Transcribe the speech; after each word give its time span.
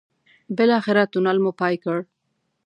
بالاخره 0.57 1.03
تونل 1.11 1.37
مو 1.43 1.51
پای 1.59 1.75
کړ. 1.83 1.97